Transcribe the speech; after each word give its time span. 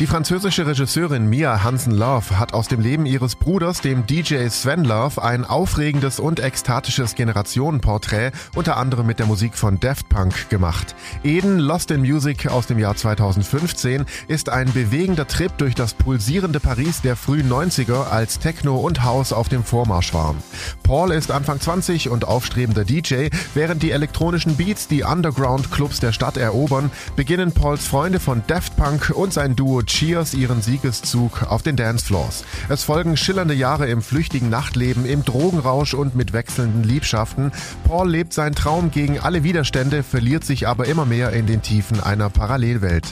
Die 0.00 0.06
französische 0.06 0.66
Regisseurin 0.66 1.28
Mia 1.28 1.62
Hansen-Love 1.62 2.38
hat 2.38 2.54
aus 2.54 2.68
dem 2.68 2.80
Leben 2.80 3.04
ihres 3.04 3.36
Bruders, 3.36 3.82
dem 3.82 4.06
DJ 4.06 4.48
Sven 4.48 4.82
Love, 4.82 5.22
ein 5.22 5.44
aufregendes 5.44 6.18
und 6.18 6.40
ekstatisches 6.40 7.14
Generationenporträt, 7.14 8.30
unter 8.54 8.78
anderem 8.78 9.06
mit 9.06 9.18
der 9.18 9.26
Musik 9.26 9.58
von 9.58 9.78
Daft 9.78 10.08
Punk, 10.08 10.48
gemacht. 10.48 10.94
Eden 11.22 11.58
Lost 11.58 11.90
in 11.90 12.00
Music 12.00 12.46
aus 12.46 12.66
dem 12.66 12.78
Jahr 12.78 12.96
2015 12.96 14.06
ist 14.26 14.48
ein 14.48 14.72
bewegender 14.72 15.28
Trip 15.28 15.52
durch 15.58 15.74
das 15.74 15.92
pulsierende 15.92 16.60
Paris 16.60 17.02
der 17.02 17.14
frühen 17.14 17.52
90er, 17.52 18.08
als 18.08 18.38
Techno 18.38 18.78
und 18.78 19.04
House 19.04 19.34
auf 19.34 19.50
dem 19.50 19.64
Vormarsch 19.64 20.14
waren. 20.14 20.38
Paul 20.82 21.12
ist 21.12 21.30
Anfang 21.30 21.60
20 21.60 22.08
und 22.08 22.26
aufstrebender 22.26 22.86
DJ, 22.86 23.28
während 23.52 23.82
die 23.82 23.90
elektronischen 23.90 24.56
Beats 24.56 24.88
die 24.88 25.02
Underground-Clubs 25.02 26.00
der 26.00 26.12
Stadt 26.12 26.38
erobern, 26.38 26.90
beginnen 27.16 27.52
Pauls 27.52 27.86
Freunde 27.86 28.18
von 28.18 28.42
Daft 28.46 28.78
Punk 28.78 29.10
und 29.14 29.34
sein 29.34 29.56
Duo 29.56 29.82
Cheers 29.90 30.34
ihren 30.34 30.62
Siegeszug 30.62 31.42
auf 31.42 31.62
den 31.62 31.76
Dancefloors. 31.76 32.44
Es 32.68 32.84
folgen 32.84 33.16
schillernde 33.16 33.54
Jahre 33.54 33.88
im 33.88 34.02
flüchtigen 34.02 34.48
Nachtleben, 34.48 35.04
im 35.04 35.24
Drogenrausch 35.24 35.94
und 35.94 36.14
mit 36.14 36.32
wechselnden 36.32 36.84
Liebschaften. 36.84 37.52
Paul 37.84 38.08
lebt 38.08 38.32
seinen 38.32 38.54
Traum 38.54 38.90
gegen 38.90 39.18
alle 39.18 39.42
Widerstände, 39.42 40.02
verliert 40.02 40.44
sich 40.44 40.68
aber 40.68 40.86
immer 40.86 41.06
mehr 41.06 41.32
in 41.32 41.46
den 41.46 41.60
Tiefen 41.60 42.00
einer 42.00 42.30
Parallelwelt. 42.30 43.04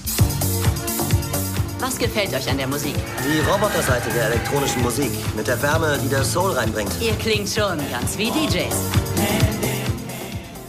Was 1.80 1.98
gefällt 1.98 2.33
euch 2.34 2.48
an 2.50 2.59
der 2.59 2.69
Musik? 2.69 2.95
Die 3.24 3.41
Roboterseite 3.50 4.10
der 4.10 4.27
elektronischen 4.27 4.83
Musik. 4.83 5.10
Mit 5.36 5.47
der 5.47 5.60
Wärme, 5.62 5.98
die 6.02 6.08
der 6.08 6.24
Soul 6.24 6.52
reinbringt. 6.52 6.91
Ihr 7.00 7.14
klingt 7.14 7.48
schon 7.48 7.78
ganz 7.91 8.16
wie 8.16 8.30
DJs. 8.30 9.47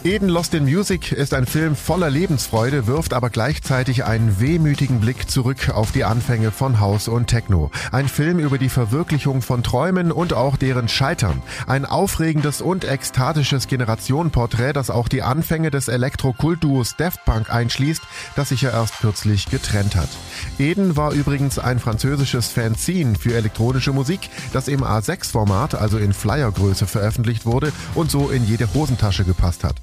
Eden 0.02 0.30
Lost 0.30 0.54
in 0.54 0.64
Music 0.64 1.12
ist 1.12 1.34
ein 1.34 1.44
Film 1.44 1.76
voller 1.76 2.08
Lebensfreude, 2.08 2.86
wirft 2.86 3.12
aber 3.12 3.28
gleichzeitig 3.28 4.06
einen 4.06 4.40
wehmütigen 4.40 4.98
Blick 4.98 5.30
zurück 5.30 5.68
auf 5.68 5.92
die 5.92 6.04
Anfänge 6.04 6.52
von 6.52 6.80
House 6.80 7.06
und 7.06 7.26
Techno. 7.26 7.70
Ein 7.92 8.08
Film 8.08 8.38
über 8.38 8.56
die 8.56 8.70
Verwirklichung 8.70 9.42
von 9.42 9.62
Träumen 9.62 10.10
und 10.10 10.32
auch 10.32 10.56
deren 10.56 10.88
Scheitern. 10.88 11.42
Ein 11.66 11.84
aufregendes 11.84 12.62
und 12.62 12.86
ekstatisches 12.86 13.66
Generationenporträt, 13.68 14.72
das 14.72 14.88
auch 14.88 15.06
die 15.06 15.20
Anfänge 15.20 15.70
des 15.70 15.88
Elektrokultduos 15.88 16.96
Daft 16.96 17.22
Punk 17.26 17.52
einschließt, 17.52 18.00
das 18.36 18.48
sich 18.48 18.62
ja 18.62 18.70
erst 18.70 19.00
kürzlich 19.00 19.50
getrennt 19.50 19.96
hat. 19.96 20.08
Eden 20.58 20.96
war 20.96 21.12
übrigens 21.12 21.58
ein 21.58 21.78
französisches 21.78 22.48
Fanzine 22.48 23.16
für 23.16 23.34
elektronische 23.34 23.92
Musik, 23.92 24.30
das 24.54 24.66
im 24.66 24.82
A6-Format, 24.82 25.74
also 25.74 25.98
in 25.98 26.14
Flyergröße 26.14 26.86
veröffentlicht 26.86 27.44
wurde 27.44 27.70
und 27.94 28.10
so 28.10 28.30
in 28.30 28.46
jede 28.46 28.72
Hosentasche 28.72 29.24
gepasst 29.24 29.62
hat. 29.62 29.76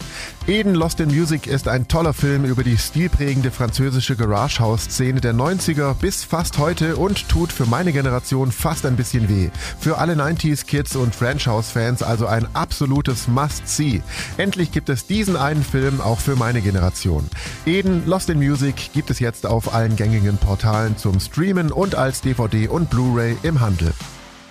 Eden 0.47 0.75
Lost 0.75 0.99
in 0.99 1.09
Music 1.09 1.45
ist 1.47 1.67
ein 1.67 1.87
toller 1.87 2.13
Film 2.13 2.45
über 2.45 2.63
die 2.63 2.77
stilprägende 2.77 3.51
französische 3.51 4.15
Garage 4.15 4.59
House 4.59 4.83
Szene 4.83 5.19
der 5.19 5.33
90er 5.33 5.93
bis 5.93 6.23
fast 6.23 6.57
heute 6.57 6.95
und 6.95 7.27
tut 7.27 7.51
für 7.51 7.65
meine 7.65 7.91
Generation 7.91 8.51
fast 8.51 8.85
ein 8.85 8.95
bisschen 8.95 9.27
weh. 9.29 9.49
Für 9.79 9.97
alle 9.97 10.13
90s 10.13 10.65
Kids 10.65 10.95
und 10.95 11.13
French 11.13 11.47
House 11.47 11.71
Fans 11.71 12.01
also 12.01 12.27
ein 12.27 12.47
absolutes 12.53 13.27
Must-See. 13.27 14.01
Endlich 14.37 14.71
gibt 14.71 14.89
es 14.89 15.05
diesen 15.05 15.35
einen 15.35 15.63
Film 15.63 15.99
auch 16.01 16.19
für 16.19 16.35
meine 16.35 16.61
Generation. 16.61 17.29
Eden 17.65 18.05
Lost 18.05 18.29
in 18.29 18.37
Music 18.37 18.91
gibt 18.93 19.09
es 19.09 19.19
jetzt 19.19 19.45
auf 19.45 19.73
allen 19.73 19.95
gängigen 19.95 20.37
Portalen 20.37 20.97
zum 20.97 21.19
Streamen 21.19 21.71
und 21.71 21.95
als 21.95 22.21
DVD 22.21 22.67
und 22.67 22.89
Blu-ray 22.89 23.37
im 23.43 23.59
Handel. 23.59 23.91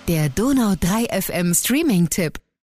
Der 0.07 0.29
Donau 0.29 0.75
3 0.79 1.21
FM 1.21 1.53
Streaming-Tipp. 1.53 2.39